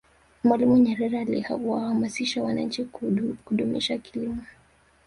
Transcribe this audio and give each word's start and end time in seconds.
mwalimu 0.43 0.77
nyerere 0.77 1.19
aliwahamasisha 1.19 2.43
wananchi 2.43 2.83
kudumisha 3.45 3.97
kilimo 3.97 4.43